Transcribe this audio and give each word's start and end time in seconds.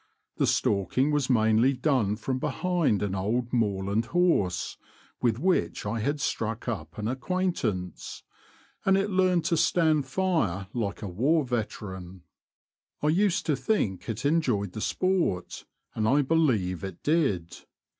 The 0.37 0.47
stalking 0.47 1.11
was 1.11 1.29
mainly 1.29 1.73
done 1.73 2.15
from 2.15 2.39
behind 2.39 3.03
an 3.03 3.13
old 3.13 3.53
moorland 3.53 4.05
horse, 4.07 4.75
with 5.21 5.37
which 5.37 5.85
I 5.85 5.99
had 5.99 6.19
struck 6.19 6.67
up 6.67 6.97
an 6.97 7.07
acquaintance; 7.07 8.23
and 8.83 8.97
it 8.97 9.11
learned 9.11 9.45
to 9.45 9.57
stand 9.57 10.07
fire 10.07 10.65
like 10.73 11.03
a 11.03 11.07
war 11.07 11.45
veteran. 11.45 12.23
I 13.03 13.09
used 13.09 13.45
to 13.45 13.55
think 13.55 14.09
it 14.09 14.25
enjoyed 14.25 14.71
the 14.71 14.81
sport, 14.81 15.65
and 15.93 16.07
I 16.09 16.23
believe 16.23 16.83
it 16.83 17.03
did. 17.03 17.57